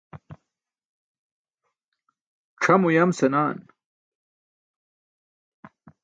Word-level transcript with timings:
C̣ʰam 2.61 2.81
uyam 2.87 3.11
senaan. 3.17 3.57